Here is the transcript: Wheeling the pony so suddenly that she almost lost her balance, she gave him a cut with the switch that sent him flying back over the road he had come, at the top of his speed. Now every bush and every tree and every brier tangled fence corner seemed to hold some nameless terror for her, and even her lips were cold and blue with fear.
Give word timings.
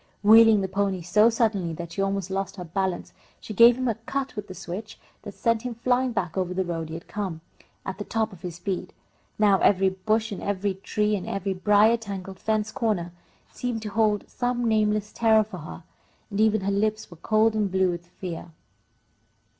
Wheeling 0.23 0.61
the 0.61 0.67
pony 0.67 1.03
so 1.03 1.29
suddenly 1.29 1.73
that 1.73 1.91
she 1.91 2.01
almost 2.01 2.31
lost 2.31 2.55
her 2.55 2.63
balance, 2.65 3.13
she 3.39 3.53
gave 3.53 3.77
him 3.77 3.87
a 3.87 3.93
cut 3.93 4.35
with 4.35 4.47
the 4.47 4.55
switch 4.55 4.99
that 5.21 5.35
sent 5.35 5.61
him 5.61 5.75
flying 5.75 6.11
back 6.11 6.35
over 6.35 6.55
the 6.55 6.65
road 6.65 6.87
he 6.89 6.95
had 6.95 7.07
come, 7.07 7.41
at 7.85 7.99
the 7.99 8.03
top 8.03 8.33
of 8.33 8.41
his 8.41 8.55
speed. 8.55 8.93
Now 9.37 9.59
every 9.59 9.89
bush 9.89 10.31
and 10.31 10.41
every 10.41 10.73
tree 10.73 11.15
and 11.15 11.29
every 11.29 11.53
brier 11.53 11.97
tangled 11.97 12.39
fence 12.39 12.71
corner 12.71 13.11
seemed 13.51 13.83
to 13.83 13.89
hold 13.89 14.27
some 14.27 14.67
nameless 14.67 15.13
terror 15.13 15.43
for 15.43 15.59
her, 15.59 15.83
and 16.31 16.41
even 16.41 16.61
her 16.61 16.71
lips 16.71 17.11
were 17.11 17.17
cold 17.17 17.53
and 17.53 17.71
blue 17.71 17.91
with 17.91 18.07
fear. 18.07 18.49